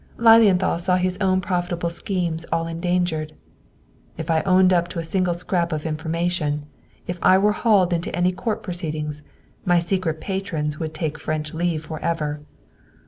[0.17, 3.33] Lilienthal saw his own profitable schemes all endangered.
[4.17, 6.65] "If I owned up to a single scrap of information,
[7.05, 9.21] if I were hauled into any court proceedings,
[9.63, 12.41] my secret patrons would take French leave forever!"